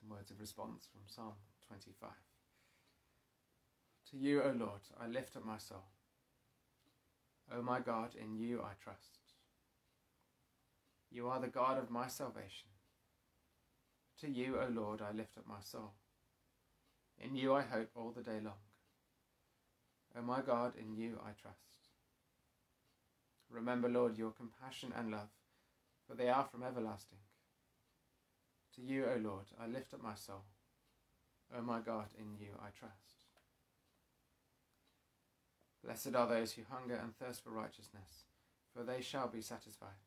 Some 0.00 0.08
words 0.08 0.30
of 0.30 0.40
response 0.40 0.88
from 0.90 1.02
Psalm 1.06 1.34
25. 1.68 2.29
To 4.10 4.16
you, 4.16 4.42
O 4.42 4.52
Lord, 4.56 4.80
I 5.00 5.06
lift 5.06 5.36
up 5.36 5.44
my 5.44 5.58
soul. 5.58 5.84
O 7.54 7.62
my 7.62 7.78
God, 7.78 8.10
in 8.20 8.36
you 8.36 8.60
I 8.60 8.72
trust. 8.82 9.18
You 11.12 11.28
are 11.28 11.40
the 11.40 11.48
God 11.48 11.78
of 11.78 11.90
my 11.90 12.08
salvation. 12.08 12.68
To 14.20 14.28
you, 14.28 14.58
O 14.60 14.68
Lord, 14.68 15.00
I 15.00 15.12
lift 15.16 15.38
up 15.38 15.46
my 15.46 15.60
soul. 15.60 15.92
In 17.18 17.36
you 17.36 17.54
I 17.54 17.62
hope 17.62 17.90
all 17.94 18.10
the 18.10 18.22
day 18.22 18.40
long. 18.42 18.62
O 20.18 20.22
my 20.22 20.40
God, 20.40 20.72
in 20.76 20.96
you 20.96 21.20
I 21.24 21.30
trust. 21.40 21.88
Remember, 23.48 23.88
Lord, 23.88 24.18
your 24.18 24.32
compassion 24.32 24.92
and 24.96 25.10
love, 25.10 25.30
for 26.06 26.16
they 26.16 26.28
are 26.28 26.44
from 26.50 26.62
everlasting. 26.62 27.18
To 28.74 28.82
you, 28.82 29.06
O 29.06 29.18
Lord, 29.20 29.46
I 29.60 29.66
lift 29.66 29.94
up 29.94 30.02
my 30.02 30.14
soul. 30.14 30.44
O 31.56 31.62
my 31.62 31.80
God, 31.80 32.06
in 32.18 32.36
you 32.38 32.54
I 32.60 32.70
trust. 32.76 33.19
Blessed 35.84 36.14
are 36.14 36.26
those 36.26 36.52
who 36.52 36.62
hunger 36.70 36.94
and 36.94 37.16
thirst 37.16 37.42
for 37.42 37.50
righteousness, 37.50 38.24
for 38.74 38.84
they 38.84 39.00
shall 39.00 39.28
be 39.28 39.40
satisfied. 39.40 40.00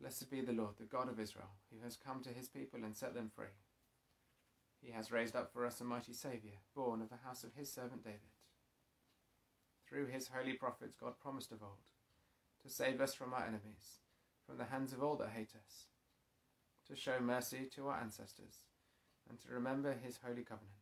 Blessed 0.00 0.30
be 0.30 0.40
the 0.40 0.52
Lord, 0.52 0.76
the 0.78 0.84
God 0.84 1.08
of 1.08 1.20
Israel, 1.20 1.50
who 1.70 1.84
has 1.84 1.96
come 1.96 2.22
to 2.22 2.30
his 2.30 2.48
people 2.48 2.80
and 2.84 2.96
set 2.96 3.14
them 3.14 3.30
free. 3.34 3.54
He 4.80 4.90
has 4.90 5.12
raised 5.12 5.36
up 5.36 5.52
for 5.52 5.64
us 5.64 5.80
a 5.80 5.84
mighty 5.84 6.12
Saviour, 6.12 6.54
born 6.74 7.00
of 7.00 7.08
the 7.08 7.24
house 7.24 7.44
of 7.44 7.54
his 7.54 7.72
servant 7.72 8.02
David. 8.02 8.20
Through 9.88 10.06
his 10.06 10.28
holy 10.28 10.54
prophets, 10.54 10.96
God 10.96 11.20
promised 11.20 11.52
of 11.52 11.62
old 11.62 11.86
to 12.62 12.70
save 12.70 13.00
us 13.00 13.14
from 13.14 13.32
our 13.34 13.42
enemies, 13.42 14.00
from 14.46 14.56
the 14.56 14.64
hands 14.64 14.92
of 14.92 15.02
all 15.02 15.16
that 15.16 15.30
hate 15.30 15.52
us, 15.56 15.86
to 16.88 16.96
show 16.96 17.20
mercy 17.20 17.68
to 17.74 17.88
our 17.88 18.00
ancestors, 18.00 18.64
and 19.28 19.40
to 19.40 19.52
remember 19.52 19.94
his 19.94 20.20
holy 20.24 20.42
covenant. 20.42 20.81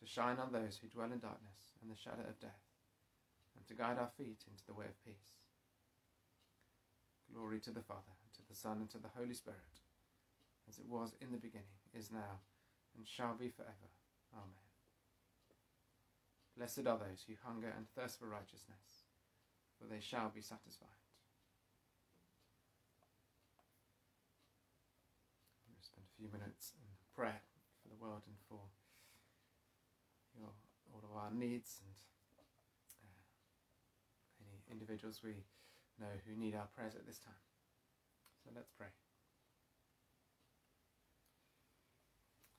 to 0.00 0.06
shine 0.06 0.38
on 0.38 0.52
those 0.52 0.78
who 0.80 0.88
dwell 0.88 1.12
in 1.12 1.18
darkness 1.18 1.74
and 1.80 1.90
the 1.90 2.00
shadow 2.00 2.26
of 2.28 2.40
death, 2.40 2.64
and 3.56 3.66
to 3.66 3.74
guide 3.74 3.98
our 3.98 4.10
feet 4.16 4.44
into 4.50 4.64
the 4.66 4.74
way 4.74 4.86
of 4.86 5.04
peace. 5.04 5.38
Glory 7.32 7.60
to 7.60 7.70
the 7.70 7.82
Father, 7.82 8.14
and 8.22 8.32
to 8.34 8.42
the 8.48 8.54
Son, 8.54 8.78
and 8.78 8.90
to 8.90 8.98
the 8.98 9.14
Holy 9.16 9.34
Spirit, 9.34 9.80
as 10.68 10.78
it 10.78 10.88
was 10.88 11.14
in 11.20 11.32
the 11.32 11.38
beginning, 11.38 11.80
is 11.92 12.10
now, 12.12 12.42
and 12.96 13.06
shall 13.06 13.34
be 13.34 13.48
forever. 13.48 13.90
Amen. 14.34 14.68
Blessed 16.56 16.86
are 16.86 16.98
those 16.98 17.24
who 17.26 17.34
hunger 17.42 17.72
and 17.74 17.86
thirst 17.94 18.18
for 18.18 18.26
righteousness, 18.26 19.06
for 19.78 19.86
they 19.86 20.00
shall 20.00 20.30
be 20.30 20.42
satisfied. 20.42 21.02
We'll 25.66 25.82
spend 25.82 26.06
a 26.06 26.14
few 26.14 26.30
minutes 26.30 26.72
in 26.78 26.86
prayer 27.14 27.42
for 27.82 27.88
the 27.88 27.98
world 27.98 28.22
and 28.26 28.38
for 28.48 28.70
of 31.14 31.22
our 31.22 31.30
needs 31.32 31.80
and 31.86 31.94
uh, 32.38 32.42
any 34.42 34.58
individuals 34.70 35.20
we 35.22 35.44
know 36.00 36.10
who 36.26 36.34
need 36.36 36.54
our 36.54 36.68
prayers 36.74 36.94
at 36.94 37.06
this 37.06 37.18
time. 37.18 37.38
So 38.42 38.50
let's 38.54 38.70
pray. 38.76 38.88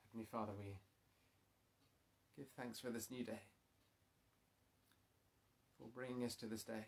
Heavenly 0.08 0.28
Father, 0.32 0.54
we 0.58 0.78
give 2.38 2.48
thanks 2.58 2.80
for 2.80 2.90
this 2.90 3.12
new 3.12 3.24
day, 3.24 3.44
for 5.78 5.88
bringing 5.94 6.24
us 6.24 6.36
to 6.36 6.46
this 6.46 6.64
day, 6.64 6.88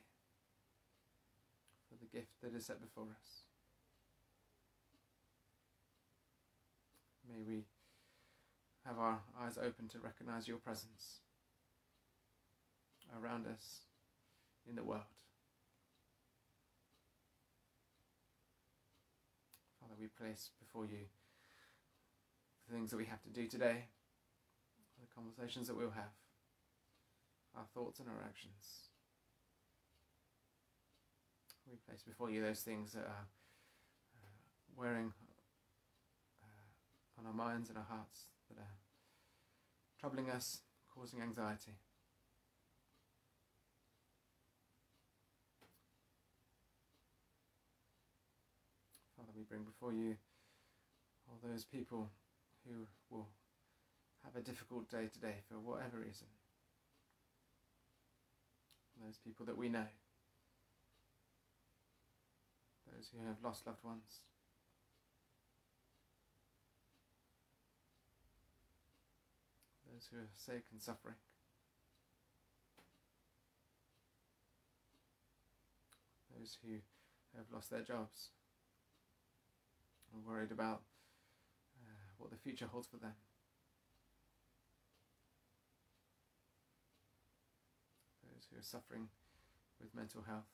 for 1.89 1.97
the 1.99 2.17
gift 2.17 2.31
that 2.41 2.55
is 2.55 2.65
set 2.65 2.81
before 2.81 3.07
us. 3.11 3.43
May 7.29 7.43
we 7.45 7.65
have 8.85 8.97
our 8.97 9.19
eyes 9.41 9.57
open 9.57 9.89
to 9.89 9.99
recognize 9.99 10.47
your 10.47 10.57
presence 10.57 11.19
around 13.15 13.45
us 13.47 13.81
in 14.67 14.75
the 14.75 14.83
world. 14.83 15.01
Father, 19.79 19.93
we 19.99 20.07
place 20.07 20.51
before 20.59 20.85
you 20.85 21.05
the 22.67 22.73
things 22.73 22.91
that 22.91 22.97
we 22.97 23.05
have 23.05 23.21
to 23.23 23.29
do 23.29 23.47
today, 23.47 23.85
the 24.99 25.07
conversations 25.15 25.67
that 25.67 25.77
we'll 25.77 25.91
have, 25.91 26.15
our 27.55 27.65
thoughts 27.73 27.99
and 27.99 28.09
our 28.09 28.23
actions. 28.25 28.89
We 31.69 31.77
place 31.87 32.01
before 32.01 32.29
you 32.29 32.41
those 32.41 32.61
things 32.61 32.93
that 32.93 33.03
are 33.03 33.27
uh, 34.15 34.37
wearing 34.77 35.11
uh, 36.41 37.19
on 37.19 37.25
our 37.25 37.33
minds 37.33 37.69
and 37.69 37.77
our 37.77 37.87
hearts 37.89 38.25
that 38.49 38.57
are 38.57 38.75
troubling 39.99 40.29
us, 40.29 40.61
causing 40.93 41.21
anxiety. 41.21 41.73
Father, 49.17 49.26
we 49.37 49.43
bring 49.43 49.63
before 49.63 49.93
you 49.93 50.15
all 51.29 51.37
those 51.43 51.63
people 51.63 52.09
who 52.65 52.87
will 53.11 53.27
have 54.25 54.35
a 54.35 54.43
difficult 54.43 54.89
day 54.89 55.07
today 55.13 55.35
for 55.47 55.59
whatever 55.59 55.97
reason. 55.97 56.25
Those 59.05 59.17
people 59.23 59.45
that 59.45 59.55
we 59.55 59.69
know. 59.69 59.85
Those 62.91 63.09
who 63.13 63.27
have 63.27 63.37
lost 63.43 63.67
loved 63.67 63.83
ones. 63.83 64.21
Those 69.93 70.07
who 70.11 70.17
are 70.17 70.29
sick 70.35 70.63
and 70.71 70.81
suffering. 70.81 71.15
Those 76.35 76.57
who 76.65 76.77
have 77.37 77.45
lost 77.53 77.69
their 77.69 77.81
jobs 77.81 78.29
and 80.17 80.25
worried 80.25 80.51
about 80.51 80.81
uh, 81.85 82.13
what 82.17 82.31
the 82.31 82.37
future 82.37 82.67
holds 82.71 82.87
for 82.87 82.97
them. 82.97 83.13
Those 88.23 88.47
who 88.51 88.59
are 88.59 88.63
suffering 88.63 89.09
with 89.79 89.93
mental 89.95 90.23
health. 90.27 90.49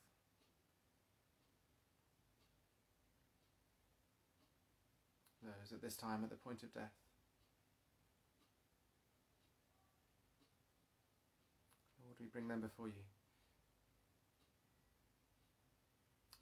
Those 5.42 5.72
at 5.72 5.82
this 5.82 5.96
time 5.96 6.24
at 6.24 6.30
the 6.30 6.36
point 6.36 6.62
of 6.62 6.72
death. 6.72 6.92
Lord, 12.02 12.16
we 12.18 12.26
bring 12.26 12.48
them 12.48 12.60
before 12.60 12.88
you. 12.88 13.04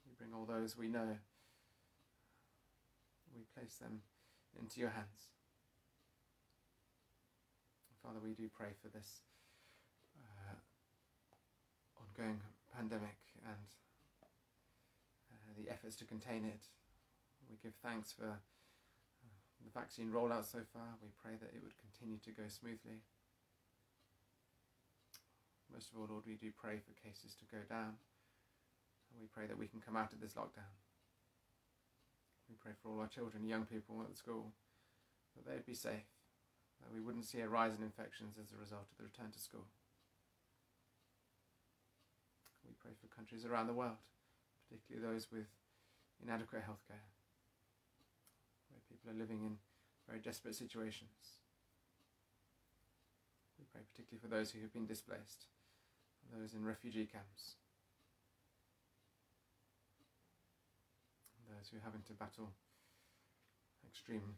We 0.05 0.13
bring 0.17 0.33
all 0.33 0.45
those 0.45 0.77
we 0.77 0.87
know. 0.87 1.17
We 3.35 3.43
place 3.53 3.75
them 3.75 4.01
into 4.59 4.79
your 4.79 4.89
hands. 4.89 5.33
Father, 8.03 8.19
we 8.19 8.33
do 8.33 8.51
pray 8.51 8.75
for 8.81 8.89
this 8.91 9.23
uh, 10.19 10.59
ongoing 11.95 12.41
pandemic 12.75 13.15
and 13.47 13.67
uh, 15.31 15.51
the 15.55 15.71
efforts 15.71 15.95
to 15.95 16.05
contain 16.05 16.43
it. 16.43 16.67
We 17.49 17.55
give 17.63 17.73
thanks 17.79 18.11
for 18.11 18.27
uh, 18.27 19.33
the 19.63 19.71
vaccine 19.71 20.11
rollout 20.11 20.43
so 20.43 20.59
far. 20.75 20.99
We 21.01 21.15
pray 21.15 21.39
that 21.39 21.55
it 21.55 21.63
would 21.63 21.79
continue 21.79 22.19
to 22.27 22.31
go 22.35 22.43
smoothly. 22.51 22.99
Most 25.71 25.89
of 25.89 25.97
all, 25.97 26.07
Lord, 26.11 26.27
we 26.27 26.35
do 26.35 26.51
pray 26.51 26.83
for 26.83 26.91
cases 26.99 27.33
to 27.39 27.45
go 27.47 27.63
down. 27.69 27.95
And 29.09 29.21
we 29.21 29.31
pray 29.31 29.47
that 29.47 29.57
we 29.57 29.67
can 29.67 29.79
come 29.79 29.95
out 29.95 30.11
of 30.11 30.19
this 30.19 30.33
lockdown. 30.33 30.82
We 32.49 32.55
pray 32.55 32.73
for 32.81 32.89
all 32.89 32.99
our 32.99 33.07
children, 33.07 33.45
young 33.45 33.65
people 33.65 34.01
at 34.01 34.09
the 34.09 34.17
school, 34.17 34.51
that 35.35 35.45
they'd 35.45 35.65
be 35.65 35.73
safe 35.73 36.09
that 36.83 36.93
we 36.93 36.99
wouldn't 36.99 37.25
see 37.25 37.39
a 37.39 37.47
rise 37.47 37.75
in 37.77 37.83
infections 37.83 38.35
as 38.35 38.51
a 38.51 38.59
result 38.59 38.87
of 38.91 38.97
the 38.97 39.07
return 39.07 39.31
to 39.31 39.39
school. 39.39 39.65
We 42.67 42.75
pray 42.79 42.91
for 42.99 43.07
countries 43.07 43.45
around 43.45 43.67
the 43.67 43.73
world, 43.73 44.03
particularly 44.67 44.99
those 44.99 45.31
with 45.31 45.47
inadequate 46.21 46.63
healthcare, 46.63 47.07
where 48.67 48.83
people 48.89 49.11
are 49.11 49.19
living 49.19 49.43
in 49.43 49.57
very 50.07 50.19
desperate 50.19 50.55
situations. 50.55 51.39
We 53.59 53.65
pray 53.71 53.81
particularly 53.87 54.19
for 54.19 54.27
those 54.27 54.51
who 54.51 54.61
have 54.61 54.73
been 54.73 54.87
displaced, 54.87 55.47
those 56.35 56.53
in 56.53 56.65
refugee 56.65 57.07
camps, 57.07 57.55
those 61.53 61.69
who 61.69 61.77
are 61.77 61.85
having 61.85 62.01
to 62.09 62.13
battle 62.13 62.51
extreme, 63.85 64.35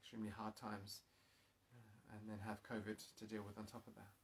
extremely 0.00 0.32
hard 0.32 0.56
times 0.56 1.04
and 2.12 2.20
then 2.28 2.38
have 2.46 2.62
COVID 2.64 2.96
to 3.18 3.24
deal 3.26 3.42
with 3.46 3.58
on 3.58 3.66
top 3.66 3.86
of 3.86 3.94
that. 3.94 4.14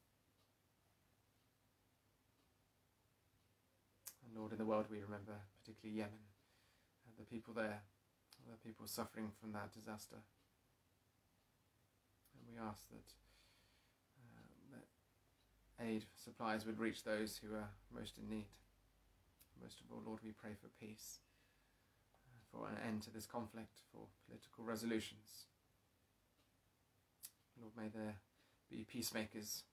And 4.25 4.39
Lord, 4.39 4.53
in 4.53 4.59
the 4.59 4.65
world 4.65 4.87
we 4.91 5.01
remember 5.01 5.37
particularly 5.61 5.99
Yemen, 5.99 6.25
and 7.07 7.15
the 7.19 7.29
people 7.29 7.53
there, 7.55 7.83
the 8.49 8.57
people 8.67 8.87
suffering 8.87 9.31
from 9.41 9.53
that 9.53 9.73
disaster. 9.73 10.17
And 12.35 12.43
we 12.49 12.59
ask 12.59 12.89
that, 12.89 13.09
uh, 14.25 14.79
that 14.79 15.85
aid 15.85 16.07
supplies 16.17 16.65
would 16.67 16.79
reach 16.79 17.05
those 17.05 17.41
who 17.43 17.55
are 17.55 17.71
most 17.95 18.19
in 18.19 18.29
need. 18.29 18.49
Most 19.61 19.81
of 19.81 19.87
all, 19.93 20.03
Lord, 20.05 20.21
we 20.25 20.33
pray 20.33 20.55
for 20.61 20.69
peace, 20.81 21.21
uh, 21.21 21.32
an 22.73 22.79
end 22.87 23.03
to 23.03 23.11
this 23.11 23.27
conflict, 23.27 23.81
for 23.93 24.07
political 24.27 24.65
resolutions. 24.65 25.47
Lord, 27.61 27.73
may 27.77 27.89
there 27.89 28.17
be 28.71 28.85
peacemakers 28.85 29.65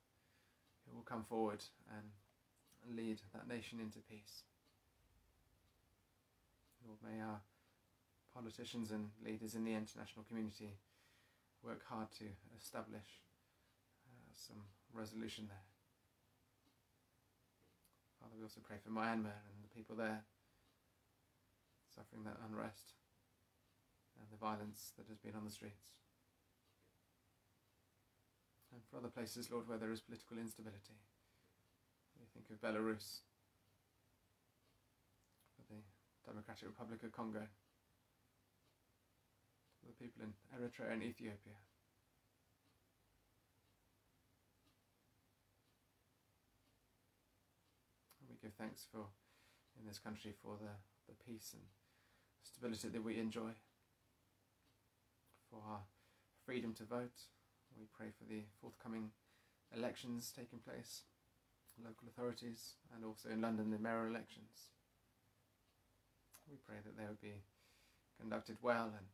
who 0.85 0.95
will 0.95 1.03
come 1.03 1.23
forward 1.23 1.63
and 1.89 2.97
lead 2.97 3.21
that 3.33 3.47
nation 3.47 3.79
into 3.79 3.99
peace. 3.99 4.43
Lord, 6.85 6.99
may 7.03 7.21
our 7.21 7.41
politicians 8.33 8.91
and 8.91 9.09
leaders 9.25 9.55
in 9.55 9.63
the 9.63 9.73
international 9.73 10.25
community 10.27 10.77
work 11.63 11.81
hard 11.87 12.11
to 12.19 12.25
establish 12.57 13.21
uh, 14.07 14.31
some 14.33 14.63
resolution 14.93 15.45
there. 15.47 15.65
Father, 18.19 18.35
we 18.37 18.43
also 18.43 18.61
pray 18.65 18.77
for 18.83 18.91
Myanmar 18.91 19.39
and 19.47 19.63
the 19.63 19.75
people 19.75 19.95
there 19.95 20.23
suffering 21.93 22.23
that 22.23 22.37
unrest 22.45 22.93
and 24.19 24.27
the 24.31 24.37
violence 24.37 24.93
that 24.97 25.07
has 25.07 25.17
been 25.17 25.35
on 25.35 25.45
the 25.45 25.51
streets 25.51 25.99
and 28.71 28.81
for 28.89 28.97
other 28.97 29.09
places, 29.09 29.49
Lord, 29.51 29.67
where 29.67 29.77
there 29.77 29.91
is 29.91 30.01
political 30.01 30.37
instability. 30.37 30.97
We 32.19 32.25
think 32.33 32.49
of 32.51 32.61
Belarus, 32.61 33.25
for 35.55 35.65
the 35.73 35.81
Democratic 36.25 36.67
Republic 36.67 37.01
of 37.03 37.11
Congo, 37.11 37.43
for 39.79 39.87
the 39.87 39.97
people 39.97 40.21
in 40.21 40.33
Eritrea 40.53 40.93
and 40.93 41.03
Ethiopia. 41.03 41.57
And 48.21 48.29
we 48.29 48.35
give 48.41 48.53
thanks 48.53 48.85
for, 48.91 49.09
in 49.79 49.87
this 49.87 49.97
country, 49.99 50.33
for 50.43 50.57
the, 50.61 50.77
the 51.07 51.15
peace 51.25 51.53
and 51.53 51.63
stability 52.43 52.89
that 52.89 53.03
we 53.03 53.19
enjoy, 53.19 53.51
for 55.49 55.61
our 55.67 55.81
freedom 56.45 56.73
to 56.73 56.83
vote 56.83 57.27
we 57.79 57.87
pray 57.95 58.11
for 58.11 58.27
the 58.27 58.43
forthcoming 58.59 59.11
elections 59.75 60.33
taking 60.35 60.59
place, 60.59 61.03
local 61.79 62.07
authorities, 62.11 62.75
and 62.93 63.05
also 63.05 63.29
in 63.29 63.41
London, 63.41 63.71
the 63.71 63.79
mayoral 63.79 64.11
elections. 64.11 64.75
We 66.49 66.57
pray 66.57 66.77
that 66.83 66.97
they 66.97 67.07
would 67.07 67.21
be 67.21 67.39
conducted 68.19 68.57
well 68.61 68.91
and 68.91 69.07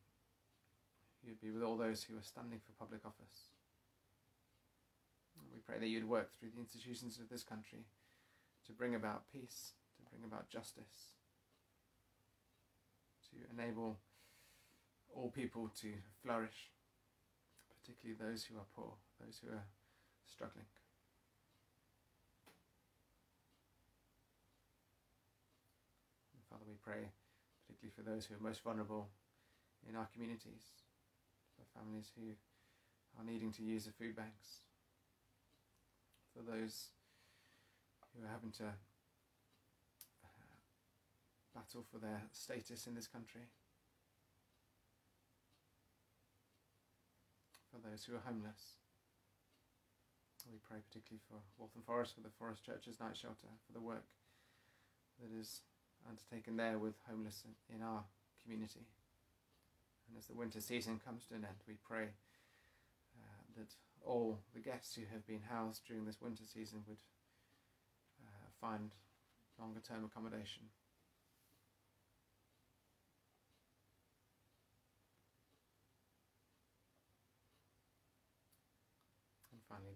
you'd 1.22 1.42
be 1.42 1.52
with 1.52 1.62
all 1.62 1.78
those 1.78 2.04
who 2.04 2.18
are 2.18 2.26
standing 2.26 2.60
for 2.60 2.72
public 2.74 3.06
office. 3.06 3.54
We 5.54 5.60
pray 5.60 5.80
that 5.80 5.88
you'd 5.88 6.10
work 6.10 6.32
through 6.34 6.50
the 6.56 6.62
institutions 6.62 7.20
of 7.20 7.30
this 7.30 7.44
country 7.44 7.86
to 8.66 8.74
bring 8.74 8.96
about 8.96 9.30
peace, 9.32 9.74
to 9.98 10.04
bring 10.10 10.24
about 10.24 10.50
justice, 10.50 11.15
to 13.36 13.44
enable 13.52 14.00
all 15.14 15.30
people 15.30 15.70
to 15.82 15.92
flourish 16.24 16.72
particularly 17.82 18.18
those 18.18 18.44
who 18.44 18.56
are 18.56 18.66
poor, 18.76 18.94
those 19.24 19.40
who 19.44 19.52
are 19.52 19.64
struggling. 20.26 20.66
Father, 26.50 26.66
we 26.68 26.76
pray 26.84 27.12
particularly 27.68 27.94
for 27.96 28.02
those 28.02 28.26
who 28.26 28.36
are 28.36 28.48
most 28.48 28.64
vulnerable 28.64 29.10
in 29.88 29.96
our 29.96 30.08
communities, 30.14 30.72
for 31.54 31.66
families 31.78 32.12
who 32.16 32.32
are 33.20 33.26
needing 33.26 33.52
to 33.52 33.64
use 33.64 33.86
the 33.86 33.92
food 33.92 34.16
banks, 34.16 34.64
for 36.34 36.42
those 36.42 36.90
who 38.16 38.26
are 38.26 38.32
having 38.32 38.52
to 38.52 38.64
battle 41.56 41.86
for 41.90 41.98
their 41.98 42.22
status 42.32 42.86
in 42.86 42.96
this 42.96 43.08
country. 43.08 43.48
for 47.76 47.90
those 47.90 48.06
who 48.06 48.16
are 48.16 48.24
homeless. 48.24 48.80
We 50.48 50.62
pray 50.62 50.78
particularly 50.88 51.26
for 51.28 51.42
Waltham 51.58 51.82
Forest, 51.82 52.16
for 52.16 52.22
the 52.22 52.34
Forest 52.38 52.64
Churches 52.64 53.00
night 53.00 53.18
shelter, 53.18 53.50
for 53.66 53.74
the 53.74 53.82
work 53.82 54.06
that 55.20 55.34
is 55.34 55.62
undertaken 56.08 56.56
there 56.56 56.78
with 56.78 56.94
homeless 57.10 57.44
in 57.74 57.82
our 57.82 58.06
community. 58.44 58.86
And 60.08 60.18
as 60.18 60.28
the 60.28 60.38
winter 60.38 60.62
season 60.62 61.02
comes 61.04 61.26
to 61.26 61.34
an 61.34 61.50
end, 61.50 61.66
we 61.68 61.74
pray 61.82 62.14
uh, 63.18 63.42
that 63.58 63.74
all 64.06 64.38
the 64.54 64.62
guests 64.62 64.94
who 64.94 65.02
have 65.12 65.26
been 65.26 65.42
housed 65.50 65.82
during 65.88 66.06
this 66.06 66.22
winter 66.22 66.46
season 66.46 66.86
would 66.88 67.02
uh, 68.22 68.48
find 68.62 68.92
longer 69.60 69.82
term 69.82 70.06
accommodation. 70.06 70.70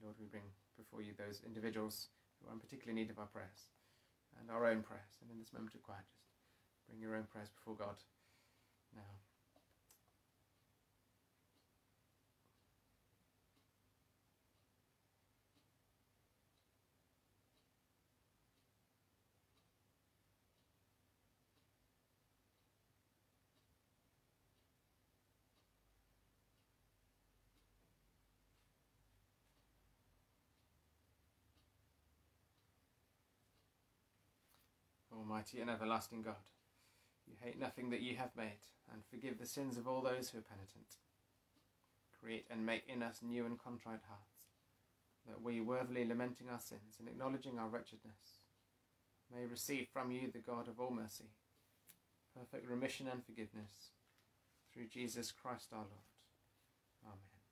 Lord, 0.04 0.16
we 0.20 0.28
bring 0.28 0.48
before 0.78 1.02
you 1.02 1.14
those 1.18 1.42
individuals 1.46 2.10
who 2.40 2.50
are 2.50 2.54
in 2.54 2.60
particular 2.60 2.94
need 2.94 3.10
of 3.10 3.20
our 3.20 3.28
prayers 3.28 3.70
and 4.40 4.50
our 4.50 4.68
own 4.68 4.82
prayers. 4.84 5.20
And 5.22 5.32
in 5.32 5.40
this 5.40 5.54
moment 5.54 5.76
of 5.76 5.84
quiet, 5.84 6.08
just 6.72 6.88
bring 6.88 7.00
your 7.00 7.16
own 7.16 7.28
prayers 7.32 7.50
before 7.50 7.76
God 7.76 7.98
now. 8.96 9.29
Almighty 35.20 35.60
and 35.60 35.70
everlasting 35.70 36.22
God, 36.22 36.48
you 37.28 37.34
hate 37.44 37.60
nothing 37.60 37.90
that 37.90 38.02
you 38.02 38.16
have 38.16 38.36
made, 38.38 38.64
and 38.92 39.04
forgive 39.10 39.38
the 39.38 39.46
sins 39.46 39.78
of 39.78 39.88
all 39.88 40.02
those 40.02 40.30
who 40.30 40.40
are 40.40 40.50
penitent. 40.50 40.96
Create 42.20 42.46
and 42.50 42.66
make 42.66 42.84
in 42.88 43.04
us 43.04 43.20
new 43.22 43.46
and 43.46 43.60
contrite 43.60 44.08
hearts, 44.08 44.48
that 45.28 45.42
we, 45.42 45.60
worthily 45.60 46.06
lamenting 46.06 46.48
our 46.50 46.60
sins 46.60 46.96
and 47.00 47.08
acknowledging 47.08 47.60
our 47.60 47.68
wretchedness, 47.68 48.40
may 49.34 49.46
receive 49.46 49.88
from 49.92 50.12
you, 50.12 50.32
the 50.32 50.40
God 50.40 50.68
of 50.68 50.80
all 50.80 50.92
mercy, 50.92 51.32
perfect 52.36 52.70
remission 52.70 53.08
and 53.12 53.24
forgiveness 53.24 53.92
through 54.74 54.88
Jesus 54.88 55.32
Christ 55.32 55.68
our 55.72 55.80
Lord. 55.80 56.10
Amen. 57.06 57.44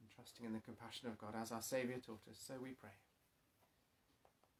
And 0.00 0.10
trusting 0.14 0.44
in 0.44 0.52
the 0.52 0.60
compassion 0.60 1.08
of 1.08 1.18
God 1.18 1.34
as 1.40 1.50
our 1.50 1.62
Saviour 1.62 1.98
taught 1.98 2.28
us, 2.30 2.38
so 2.46 2.54
we 2.62 2.70
pray. 2.70 2.90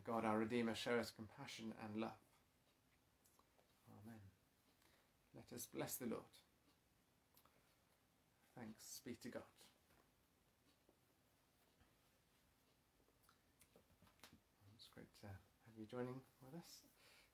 May 0.00 0.12
God 0.14 0.24
our 0.24 0.38
Redeemer 0.38 0.74
show 0.74 0.92
us 0.92 1.12
compassion 1.14 1.74
and 1.84 2.00
love. 2.00 2.16
Amen. 3.90 4.20
Let 5.34 5.44
us 5.54 5.66
bless 5.74 5.96
the 5.96 6.06
Lord. 6.06 6.22
Thanks 8.56 9.00
be 9.04 9.16
to 9.22 9.28
God. 9.28 9.42
It's 14.74 14.88
great 14.94 15.08
to 15.20 15.26
have 15.26 15.76
you 15.76 15.84
joining 15.84 16.20
with 16.44 16.54
us 16.58 16.80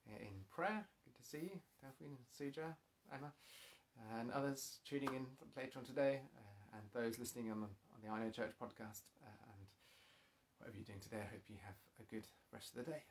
in 0.08 0.44
prayer. 0.50 0.86
Good 1.04 1.22
to 1.22 1.28
see 1.28 1.50
you, 1.52 1.60
Delphine, 1.80 2.18
Suja, 2.34 2.74
Emma, 3.12 3.32
and 4.18 4.32
others 4.32 4.78
tuning 4.88 5.14
in 5.14 5.26
later 5.56 5.78
on 5.78 5.84
today, 5.84 6.20
uh, 6.36 6.78
and 6.78 7.04
those 7.04 7.18
listening 7.18 7.50
on, 7.50 7.58
on 7.62 7.68
the 8.02 8.10
I 8.10 8.24
Know 8.24 8.30
Church 8.30 8.52
podcast. 8.60 9.02
Uh, 9.24 9.45
whatever 10.58 10.76
you're 10.76 10.86
doing 10.86 11.00
today, 11.00 11.22
I 11.22 11.30
hope 11.30 11.44
you 11.48 11.56
have 11.64 11.78
a 12.00 12.04
good 12.12 12.26
rest 12.52 12.76
of 12.76 12.84
the 12.84 12.90
day. 12.92 13.02